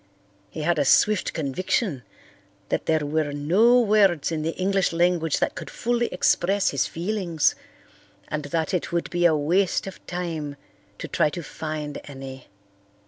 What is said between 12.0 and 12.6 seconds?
any.